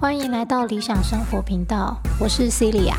[0.00, 2.94] 欢迎来到理想生活频道，我是 Celia。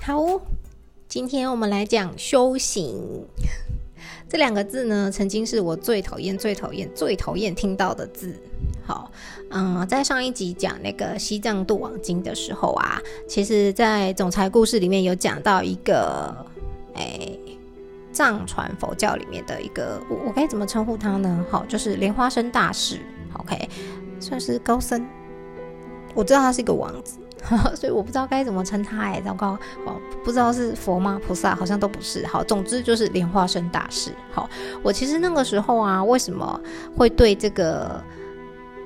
[0.00, 0.40] 好，
[1.06, 3.26] 今天我们来讲修行
[4.30, 8.32] 这两个字呢，曾经是我最讨厌、最讨厌、最讨厌听到的字。
[8.86, 9.10] 好，
[9.50, 16.32] 嗯，在上一集讲那个西藏度王经的时候啊，其实，在总裁故事里面有讲到一个，
[16.94, 17.28] 哎，
[18.12, 21.44] 藏传佛教里面的一个，我我该怎么称呼他呢？
[21.50, 23.00] 好，就是莲花生大师
[23.32, 23.68] ，OK，
[24.20, 25.04] 算是高僧。
[26.14, 27.18] 我知道他是一个王子，
[27.74, 29.00] 所以我不知道该怎么称他。
[29.00, 31.20] 哎，糟糕，哦，不知道是佛吗？
[31.26, 32.26] 菩萨好像都不是。
[32.26, 34.10] 好，总之就是莲花生大师。
[34.32, 34.48] 好，
[34.82, 36.60] 我其实那个时候啊，为什么
[36.96, 38.02] 会对这个？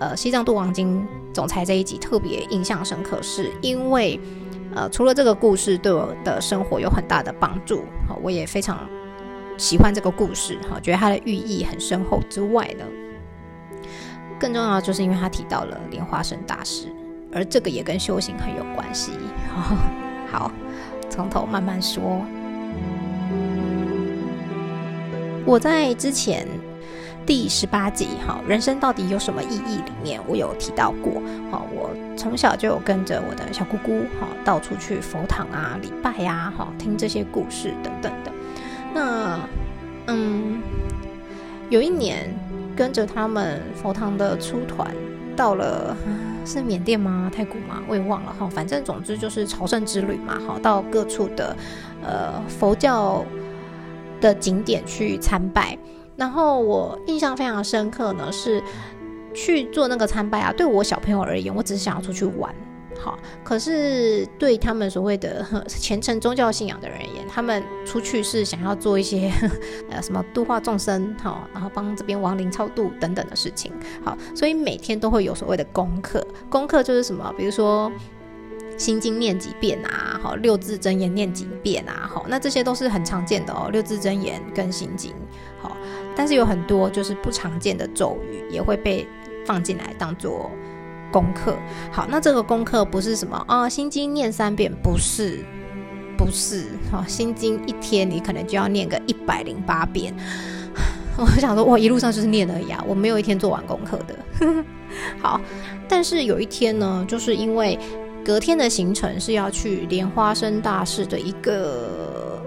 [0.01, 1.01] 呃，《西藏度王经》
[1.33, 4.19] 总裁这一集特别印象深刻，是因为，
[4.75, 8.89] 呃，除了这个故事对我的生活有很大的帮助，好，我也非常
[9.57, 12.85] 喜欢这个故事，哈，觉得它的寓意很深厚之外呢，
[14.39, 16.89] 更重要就是因为他提到了莲花生大师，
[17.35, 19.13] 而这个也跟修行很有关系。
[20.31, 20.51] 好，
[21.11, 22.25] 从头慢慢说。
[25.45, 26.47] 我在之前。
[27.27, 29.77] 第十八集，哈，人生到底有什么意义？
[29.77, 38.33] 里面我有提到过，哈，我从小就有跟着我的小姑姑，哈，到处去佛堂啊礼拜呀，哈，听这些故事等等的。
[38.93, 39.41] 那，
[40.09, 40.61] 嗯，
[41.71, 42.29] 有一年
[42.77, 44.95] 跟着他们佛堂的出团，
[45.35, 45.97] 到了
[46.45, 47.31] 是缅甸吗？
[47.35, 47.83] 泰国吗？
[47.89, 51.57] 我也忘了，哈，反正总之就是朝圣之旅嘛，哈，到各处的
[52.03, 53.25] 呃佛教
[54.21, 55.77] 的景点去参拜。
[56.17, 58.63] 然后我印象非常深刻呢，是
[59.35, 60.53] 去做那个参拜啊。
[60.57, 62.55] 对我小朋友而言，我只是想要出去玩，
[62.99, 63.19] 好。
[63.43, 69.33] 可是对他们所谓的 虔诚宗教信仰的人而言，他们出去是想要做一些
[69.91, 73.73] 呃什么度化众生，好，然后帮这边亡灵超度等等的事情，
[74.05, 74.17] 好。
[74.35, 77.91] 所以每天都会有所谓的功课，功课就是什么，比如说。
[78.77, 80.19] 心经念几遍啊？
[80.21, 82.11] 好，六字真言念几遍啊？
[82.13, 83.69] 好，那这些都是很常见的哦。
[83.71, 85.15] 六字真言跟心经，
[85.61, 85.77] 好，
[86.17, 89.07] 但是有很多就是不常见的咒语也会被
[89.47, 90.51] 放进来当做
[91.15, 91.57] 功课。
[91.93, 93.69] 好，那这个功课不是什么啊？
[93.69, 95.45] 心经念三遍不是，
[96.19, 96.65] 不是。
[96.91, 100.13] 好，心经一天你可能就要念个一百零八遍。
[101.17, 104.65] 我想说，我一路上就是念而已啊，我没有一天做完功课的。
[105.23, 105.41] 好，
[105.89, 107.79] 但是有一天呢，就是因为。
[108.27, 112.43] 隔天的行程是要去莲花生大师的一个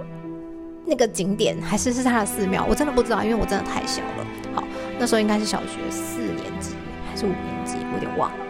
[0.88, 2.66] 那个景点，还是是他的寺庙？
[2.68, 4.26] 我真的不知道，因为我真的太小了。
[4.56, 4.64] 好，
[4.98, 6.72] 那时候应该是小学四年级
[7.08, 8.47] 还是五年级，我有点忘了。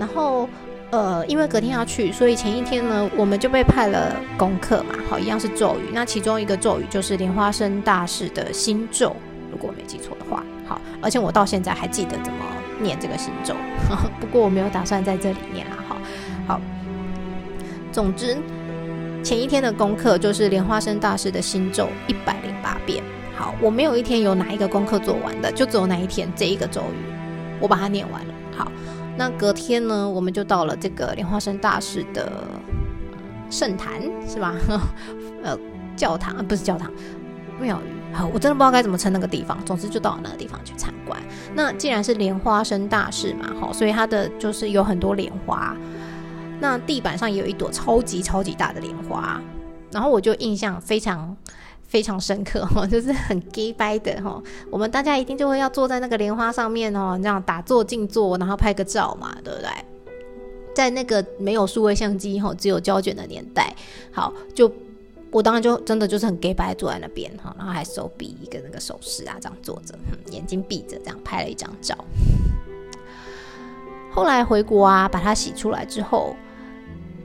[0.00, 0.48] 然后
[0.90, 4.94] 呃，因为隔天要去，所以前一天呢，我们就被派了功课嘛。
[5.08, 5.90] 好，一样是咒语。
[5.92, 9.14] 那其中一个咒语就是莲花生大师的心咒，
[9.52, 10.42] 如果我没记错的话。
[10.66, 12.38] 好，而且我到现在还记得怎么
[12.80, 13.54] 念这个心咒。
[14.18, 15.76] 不过我没有打算在这里念啦。
[16.46, 16.60] 好，
[17.92, 18.36] 总之，
[19.22, 23.02] 前一天的功课就是莲花生大师的心咒一百零八遍。
[23.36, 27.12] 好，我没有一天有哪一个功课做完的，就只有那一天这一个咒语，
[27.60, 28.34] 我把它念完了。
[28.56, 28.70] 好，
[29.20, 32.42] 那隔天呢，我们就到了这个莲花生大师的
[33.50, 34.54] 圣坛，是吧？
[35.44, 35.54] 呃，
[35.94, 36.90] 教堂不是教堂，
[37.60, 38.00] 庙宇。
[38.32, 39.62] 我真的不知道该怎么称那个地方。
[39.66, 41.20] 总之就到那个地方去参观。
[41.54, 45.76] 那既然是莲花生大师嘛，好，所以它的就是有很多莲花。
[46.58, 49.38] 那地板上也有一朵超级超级大的莲花，
[49.92, 51.36] 然后我就印象非常
[51.90, 54.40] 非常深刻哈， 就是很 gay 掰的哈。
[54.70, 59.68] 我们大家一定就会要坐在那个莲花上面哦，这样打坐静坐，然后拍个照嘛，对不对？
[60.72, 63.74] 在那个没有数位相机哈，只有胶卷的年代，
[64.12, 64.72] 好，就
[65.32, 69.92] 我当然就真的就是很 gay 掰坐在那边哈，然后还手比一个那个手势啊，这样坐着，
[70.30, 71.96] 眼睛闭着，这样拍了一张照。
[74.12, 76.36] 后来回国啊，把它洗出来之后。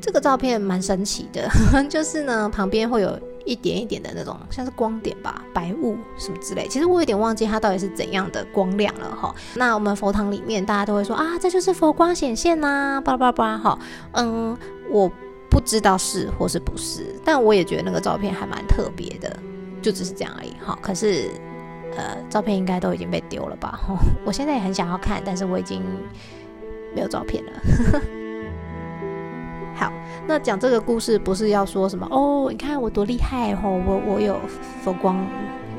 [0.01, 1.49] 这个照片蛮神奇的，
[1.89, 6.67] 就是呢，旁边会有一点一点的那种像是光点吧，白雾什么之类。
[6.67, 9.33] 其实我有点忘记它到底是怎样的光亮了哈。
[9.55, 13.79] 那我们佛堂里面大家都会说啊，这就是佛光显现呐，叭叭叭哈。
[14.13, 14.57] 嗯，
[14.89, 15.09] 我
[15.49, 19.37] 不知道是或是不是，但我也觉得那个照片还蛮特别的，
[19.81, 20.77] 就只是这样而已哈。
[20.81, 21.29] 可是
[21.95, 23.79] 呃，照片应该都已经被丢了吧？
[24.25, 25.81] 我现在也很想要看，但是我已经
[26.93, 27.51] 没有照片了。
[29.75, 29.91] 好，
[30.25, 32.47] 那讲这个故事不是要说什么哦？
[32.49, 34.39] 你看我多厉害哦，我我有
[34.81, 35.27] 佛光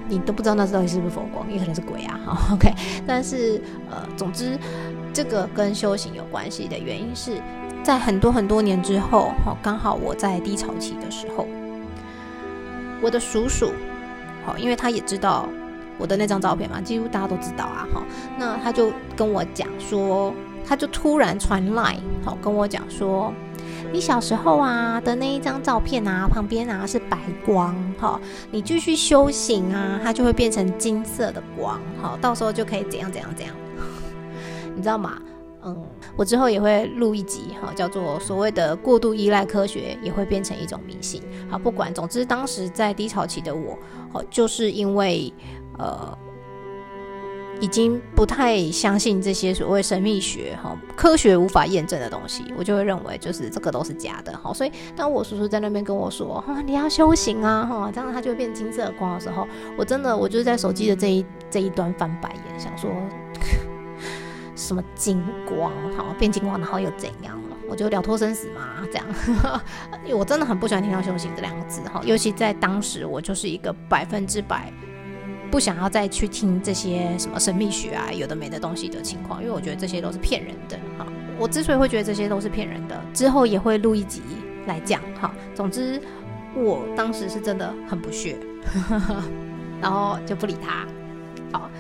[0.09, 2.21] 你都不知道那到底是不是佛光，也可能是鬼啊。
[2.25, 2.73] 好， OK。
[3.07, 3.61] 但是
[3.91, 4.59] 呃，总之
[5.13, 7.41] 这个跟修行有关系的原因是
[7.83, 11.47] 在很多很多年之后，哈，刚好我在低潮期的时候，
[13.01, 13.73] 我的叔叔，
[14.45, 15.49] 好，因为他也知道
[15.99, 18.03] 我的那张照片嘛，几乎大家都知道啊，哈，
[18.39, 20.35] 那他就跟我讲说，
[20.67, 23.33] 他就突然传来，好，跟我讲说。
[23.93, 33.55] 你小时候啊的那一张照片啊，旁边啊是白光哈，你继续修行啊，它就会变成金色的光哈，到时候就可以怎样怎样怎样，
[34.77, 35.19] 你知道吗？
[35.65, 35.77] 嗯，
[36.17, 41.23] 我之后也会录一集哈，叫做所谓的过度依赖科学也会变成一种迷信。
[41.49, 43.79] 好，不管，总之当时在低潮期的我，
[44.13, 45.33] 哦，就是因为
[45.79, 46.17] 呃。
[47.61, 54.53] 已经不太相信这些所谓神秘学哈，科学无法验证的东西，我就会认为就是这个都是假的哈。
[54.53, 62.91] 所以当我叔叔在那边跟我说哈，你要修行啊哈，这样它就会变金色光的时候，我真的我就是在手机的这一这一端翻白眼，想说
[64.55, 67.57] 什么金光哈，变金光然后又怎样了？
[67.69, 69.07] 我就了脱生死嘛这样。
[70.17, 74.73] 我真的很不喜欢听到修行这两个字哈，尤其在当时我就是一个百分之百。
[75.51, 80.79] 不想要再去听这些什么神秘学啊，有的没的东西的情况，因为我觉得这些都是骗人的。
[80.99, 81.07] 哈，
[81.39, 84.23] 我之所以会觉得这些都是骗人的，之后也会录一集
[84.67, 85.01] 来讲。
[85.21, 86.01] 哈，总之
[86.55, 88.37] 我当时是真的很不屑，
[89.81, 90.87] 然后就不理他。
[91.53, 91.71] 好。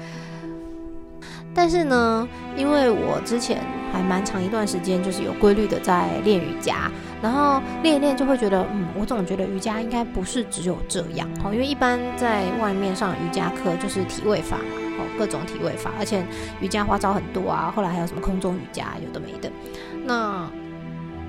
[1.54, 3.62] 但是呢，因为我之前
[3.92, 6.90] 还蛮长一段时间，就是有规律的在练瑜伽，
[7.22, 14.64] 然后练一练就会觉得，嗯，我总觉得瑜伽应该不是只有这样，哦，因为一般在外面上瑜伽课就是体位法嘛，
[14.98, 16.24] 哦，各种体位法，而且
[16.60, 19.50] 瑜伽花招很多啊，后来还有什么空中瑜伽，有的没的。
[20.04, 20.48] 那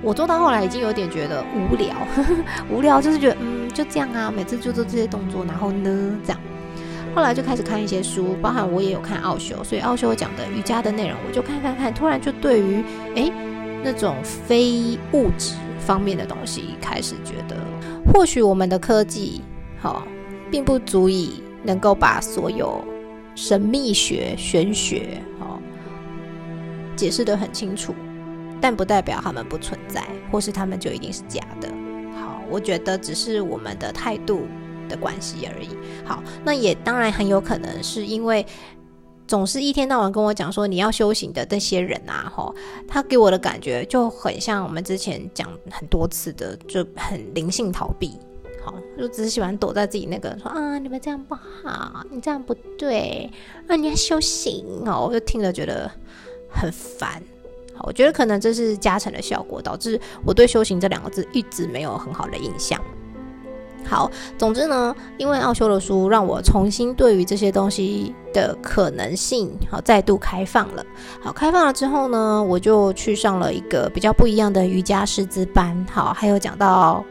[0.02, 1.94] 我做到后来已经有点觉得无聊，
[2.70, 6.40] 无聊就是觉得，嗯，就这样啊，每次就做这些动作，然后呢，这样。
[7.18, 12.80] 后来就开始看一些书，包含我也有看奥修，所以奥修讲的瑜伽的内容，我就看看看，突然就对于
[13.16, 13.32] 诶
[13.82, 17.56] 那种非物质方面的东西开始觉得，
[18.14, 19.42] 或许我们的科技
[19.80, 20.06] 好，
[20.48, 22.80] 并不足以能够把所有
[23.34, 25.60] 神秘学、玄学好
[26.94, 27.92] 解释得很清楚，
[28.60, 31.68] 但不代表他们不存在，或是他们就一定是假的。
[32.14, 34.46] 好，我觉得只是我们的态度。
[34.88, 35.68] 的关系而已。
[36.04, 38.44] 好，那也当然很有可能是因为
[39.26, 42.52] 总是一天到晚跟我讲说你要修行的这些人啊，哈，
[42.88, 48.18] 他给我的感觉就很像我们之前讲很多次的，就很灵性逃避。
[48.64, 53.30] 好，就只喜欢躲在自己那个说啊，你们这样不好，你这样不对，
[53.66, 55.90] 啊，你要修行哦，我就听了觉得
[56.50, 57.22] 很烦。
[57.74, 62.82] 好，我觉得可能这是加成的效果，导致我对修行这两个字一直没有很好的印象。
[63.88, 70.84] 好，总之呢，因为奥修的书让我重新对于这些东西的可能性，好再度开放了。
[71.22, 75.86] 好，开放了之后呢，我就去上了一个比较不一样的瑜伽师资班。
[75.90, 77.02] 好，还有讲到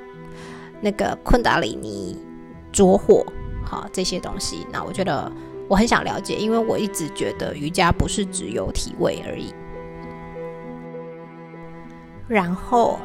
[0.79, 2.15] 那个昆达里尼
[2.71, 3.25] 着火，
[3.65, 4.67] 好这些东西。
[4.71, 5.31] 那我觉得
[5.67, 9.51] 我很想了解，因为我一直觉得瑜伽不是只有体位而已。
[12.27, 12.99] 然后。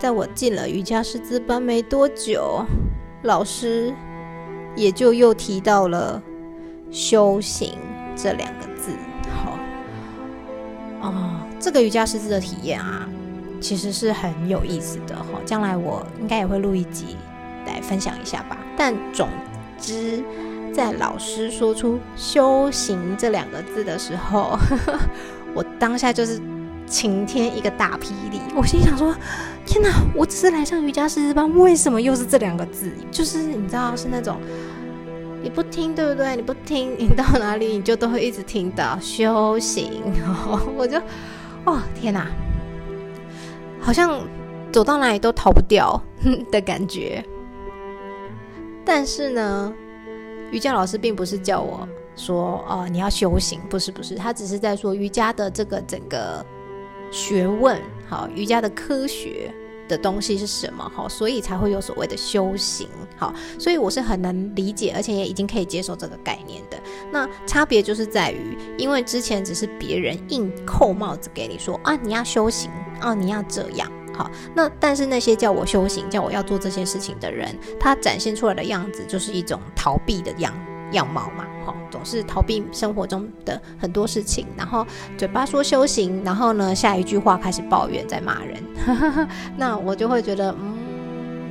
[0.00, 2.64] 在我进了瑜伽师资班没多久，
[3.24, 3.94] 老师
[4.74, 6.22] 也就又提到了
[6.90, 7.76] “修行”
[8.16, 8.92] 这两个字。
[9.28, 9.58] 好，
[11.02, 13.06] 哦，这个瑜伽师资的体验啊，
[13.60, 15.14] 其实是很有意思的。
[15.14, 17.14] 哈，将来我应该也会录一集
[17.66, 18.56] 来分享一下吧。
[18.78, 19.28] 但总
[19.78, 20.24] 之，
[20.72, 24.58] 在老师说出“修行”这两个字的时候，
[25.54, 26.40] 我当下就是。
[26.90, 29.14] 晴天一个大霹雳，我心想说：
[29.64, 29.88] 天哪！
[30.12, 32.92] 我只是来上瑜伽师班，为什么又是这两个字？
[33.12, 34.36] 就是你知道，是那种
[35.40, 36.34] 你不听，对不对？
[36.34, 40.02] 你不听，你到哪里你就都会一直听到修行。
[40.76, 40.98] 我就
[41.64, 42.26] 哦，天哪，
[43.78, 44.20] 好像
[44.72, 46.02] 走到哪里都逃不掉
[46.50, 47.24] 的感觉。
[48.84, 49.72] 但是呢，
[50.50, 56.44] 瑜伽老师并不是叫我说哦，你要修行，不是不是，他只是在说瑜伽的这个整个。
[57.10, 59.52] 学问好，瑜伽的科学
[59.88, 60.90] 的东西是什么？
[60.94, 62.88] 好，所以才会有所谓的修行。
[63.16, 66.80] 好，所以我是很能理解，而且也已经可以接受这个概念的。
[67.12, 73.90] 那差别就是在于，因为之前只是别人硬扣帽子给你说啊，你要修行啊，你要这样。
[74.14, 80.54] 好，那但是那些叫我修行、叫我要做这些事情的人，他展现出来的样子就是一种逃避的样
[80.92, 81.46] 样貌嘛。
[81.64, 81.74] 好。
[81.90, 84.86] 总是逃避生活中的很多事情，然后
[85.18, 88.62] 嘴巴说修行，然后呢，下一句话开始抱怨，在骂人。
[89.58, 90.78] 那我就会觉得，嗯，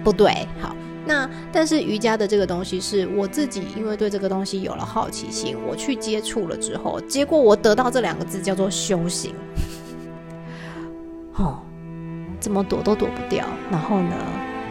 [0.01, 0.47] 不对。
[0.61, 0.73] 好，
[1.05, 9.35] 那但是瑜伽的这个东西是我自己，因为对这个东西有了好奇心，我去接触了之后，结果我得到这两个字叫做修行。
[11.35, 11.59] 哦，
[12.39, 13.45] 怎么躲都躲不掉。
[13.69, 14.15] 然后呢，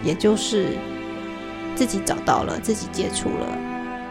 [0.03, 0.69] 也就是
[1.75, 3.47] 自己找到了，自己接触了，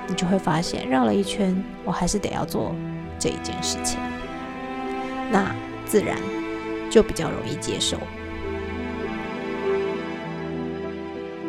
[0.07, 2.73] 你就会发现绕了一圈，我还是得要做
[3.19, 3.99] 这一件事情。
[5.29, 5.53] 那
[5.85, 6.17] 自然
[6.89, 7.97] 就比较容易接受。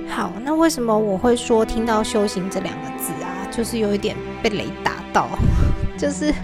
[0.09, 5.29] 好，那为什么我会说听到“修行”这两个字啊，就是有一点被雷打到，
[5.97, 6.35] 就是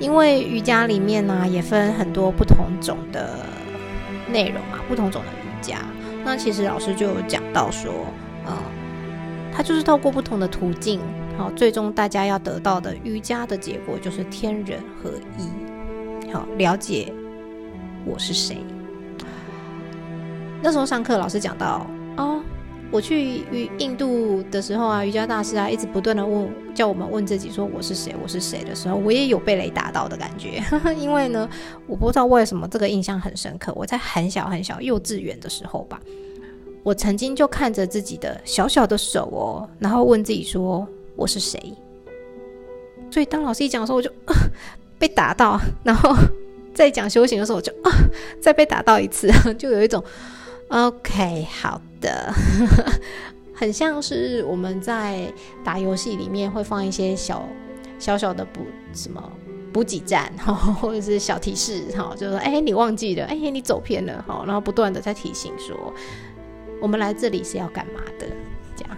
[0.00, 3.46] 因为瑜伽里面呢也分很多不同种的
[4.28, 5.76] 内容嘛，不同种的瑜伽。
[6.24, 7.92] 那其实老师就有讲到说，
[8.48, 8.52] 嗯，
[9.52, 11.00] 它就是透过不同的途径，
[11.36, 17.12] 好，最终大家要得到的瑜伽的结果就是天人合一，好，了解
[18.04, 18.58] 我是谁。
[20.62, 21.86] 那时候上课老师讲到。
[22.16, 22.42] 哦，
[22.90, 30.62] 我去于印度的时候啊，瑜伽大师啊，一直不断的问，叫我们问自己说我是谁，我是谁的时候，我也有被雷打到的感觉。
[30.98, 31.48] 因为呢，
[31.86, 33.72] 我不知道为什么这个印象很深刻。
[33.74, 35.98] 我在很小很小幼稚园的时候吧，
[36.82, 41.74] 我曾经就看着自己的小小的手哦，然后问自己说我是谁。
[43.10, 44.10] 所以当老师一讲的时候，我就
[44.98, 46.14] 被打到，然后
[46.72, 47.72] 再讲修行的时候，我就
[48.40, 50.02] 再被打到一次， 就有一种。
[50.68, 52.32] OK，好的，
[53.52, 55.24] 很像是我们在
[55.64, 57.42] 打游戏里面会放一些小
[57.98, 58.60] 小小的补
[58.94, 59.20] 什么
[59.72, 60.32] 补给站，
[60.80, 65.92] 或者是小提示，哈，就说哎你忘记了，哎你走偏了，哈，然后不断的在提醒说
[66.80, 68.26] 我们来这里是要干嘛的。
[68.74, 68.96] 这样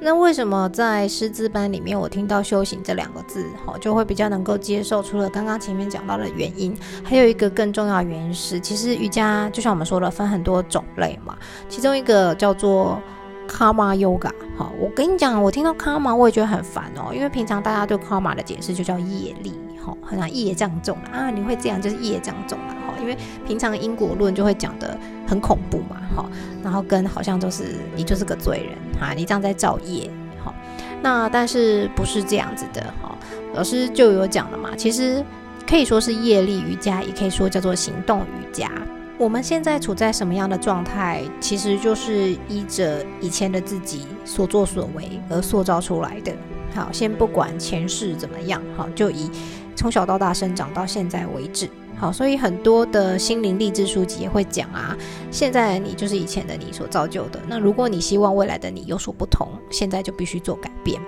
[0.00, 5.02] 那为什么在师资班里面，我听到“修行”这两个字，哈，就会比较能够接受？
[5.02, 11.34] 除了刚刚前面讲到的原因，还有一个更重要原因是，其实瑜伽就像我们说的，分很多种类嘛。
[11.70, 13.00] 其中一个叫做
[13.48, 22.73] Karma Yoga，哈，我跟你讲，我听到 Karma 我也觉得很烦哦，因为平常大家对 Karma 的解释就叫业力，哈，好像业障重啊，你会这样就是业障重了，哈，
[23.04, 26.26] 因为平常因果论就会讲的很恐怖嘛，哈，
[26.62, 29.00] 然后跟好像就是你就是个罪人。
[29.00, 30.08] 哈，你这样在造业，
[30.42, 30.54] 好，
[31.02, 33.14] 那但是不是这样子的，哈，
[33.52, 35.22] 老师就有讲了嘛，其实
[35.68, 38.70] 可以说是业力瑜伽，也可以说叫做行动瑜伽。
[39.18, 46.32] 我们现在处在什么样的状态，其实就是依着以前的自己所作所为而塑造出来的。
[46.74, 49.30] 好，先不管前世怎么样，好，就以
[49.76, 51.68] 从小到大生长到现在为止。
[52.04, 54.94] 好，所以很多的心灵励志书籍也会讲啊，
[55.30, 57.40] 现在你就是以前的你所造就的。
[57.48, 61.00] 那如果你希望未来的你有所不同，现在就必须做改变。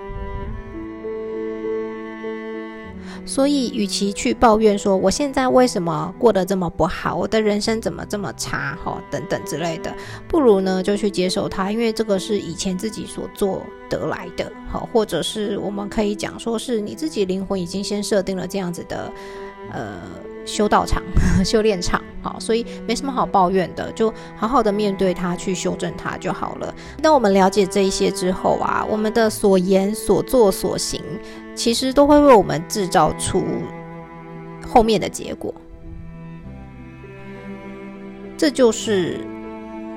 [3.27, 9.93] 所以，与其去抱怨说我现在为什么过得这么不好，我的人生怎么这么差，哈，等等之类的，
[10.27, 19.11] 不如呢就去接受它，因为这个是以前自己所做得来的，好，或者是我们可以讲说是你自己灵魂已经先设定了这样子的，
[19.71, 20.01] 呃。
[20.47, 21.03] 修道场、
[21.43, 26.73] 修炼场，好，所以没什么好抱怨的，就好好的面对它，去修正它就好了。
[27.03, 31.01] 那我们了解这一些之后啊，我们的所言、所作、所行，
[31.53, 33.43] 其实都会为我们制造出
[34.65, 35.53] 后面的结果。
[38.37, 39.19] 这就是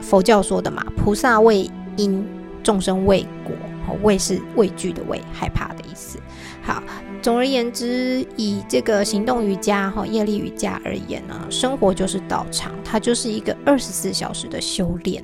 [0.00, 2.26] 佛教说的嘛，菩萨畏因，
[2.64, 3.54] 众生畏果。
[4.02, 6.18] 畏是畏惧的畏，害怕的意思。
[6.60, 6.82] 好。
[7.22, 15.22] 总而言之，以这个行动瑜伽、哈业力瑜伽而言呢，生活就是道场，它就是一个二十四小时的修炼。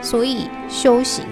[0.00, 1.24] 所以修行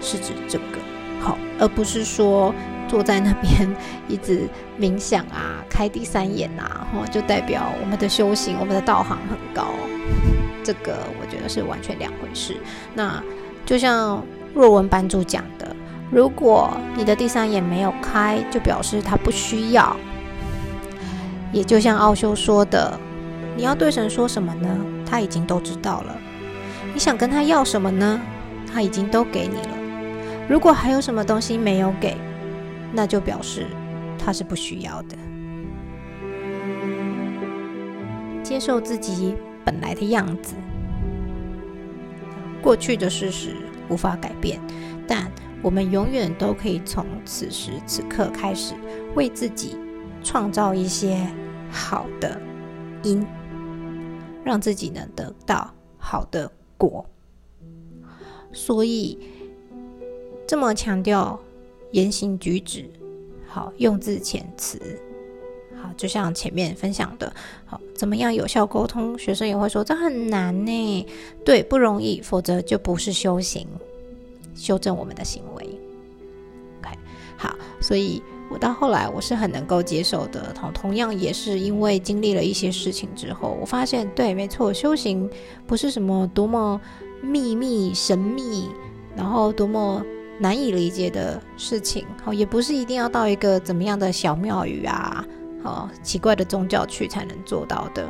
[0.00, 0.78] 是指这个
[1.20, 2.54] 好，而不是说
[2.88, 3.68] 坐在那边
[4.08, 4.48] 一直
[4.80, 9.66] 冥想啊、开第三眼啊，哈，就代表我们的修行、我们的道行很高。
[10.62, 12.56] 这个我觉得是完全两回事。
[12.94, 13.22] 那
[13.66, 15.73] 就像若文班主讲的。
[16.14, 19.96] 如果你的第三眼没有开，就表示他不需要。
[21.52, 22.96] 也就像奥修说的，
[23.56, 24.68] 你要对神说什么呢？
[25.04, 26.16] 他已经都知道了。
[26.92, 28.20] 你想跟他要什么呢？
[28.72, 29.76] 他已经都给你了。
[30.48, 32.16] 如果还有什么东西没有给，
[32.92, 33.66] 那就表示
[34.16, 35.16] 他是不需要的。
[38.44, 40.54] 接受自己本来的样子，
[42.62, 43.56] 过去的事实
[43.88, 44.60] 无法改变，
[45.08, 45.28] 但。
[45.64, 48.74] 我们永远都可以从此时此刻开始，
[49.16, 49.76] 为自己
[50.22, 51.26] 创造一些
[51.70, 52.38] 好的
[53.02, 53.26] 因，
[54.44, 57.04] 让自己能得到好的果。
[58.52, 59.18] 所以
[60.46, 61.40] 这么强调
[61.92, 62.84] 言行举止，
[63.48, 64.78] 好用字遣词，
[65.80, 67.32] 好，就像前面分享的，
[67.64, 69.18] 好，怎么样有效沟通？
[69.18, 71.06] 学生也会说这很难呢，
[71.42, 73.66] 对，不容易，否则就不是修行，
[74.54, 75.53] 修正我们的行为。
[77.36, 80.52] 好，所以我到后来我是很能够接受的。
[80.52, 85.28] 同同样也是因为经历了一些事情之后，我发现，对，没错，修行
[85.66, 86.80] 不是什么多么
[87.20, 88.68] 秘密神秘，
[89.16, 90.04] 然后多么。
[90.36, 95.24] 难以理解的事情，哦，也不是一定要到一个怎么样的小庙宇啊，
[95.62, 98.04] 哦，奇怪的宗教去才能做到的，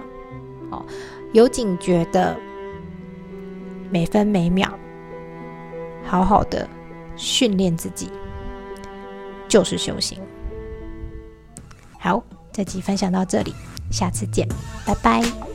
[0.70, 0.82] 哦，
[1.34, 2.34] 有警觉的
[3.90, 4.72] 每分每秒，
[6.02, 6.66] 好好的
[7.14, 8.10] 训练自己，
[9.54, 10.18] 就是修行。
[12.00, 12.20] 好，
[12.52, 13.54] 这集分享到这里，
[13.88, 14.48] 下次见，
[14.84, 15.53] 拜拜。